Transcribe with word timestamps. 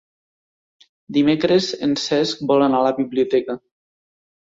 Dimecres 1.17 1.67
en 1.87 1.93
Cesc 2.05 2.41
vol 2.53 2.65
anar 2.69 2.79
a 2.79 2.87
la 2.87 2.95
biblioteca. 3.01 3.57